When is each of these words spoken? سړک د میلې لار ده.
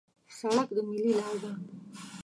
سړک 0.37 0.69
د 0.75 0.77
میلې 0.87 1.11
لار 1.19 1.35
ده. 1.41 1.51